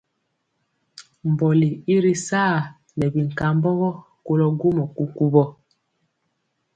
[1.31, 2.55] Mbɔli i ri saa
[2.97, 3.89] nɛ binkambɔgɔ
[4.25, 5.43] kolɔ gwomɔ kukuwɔ.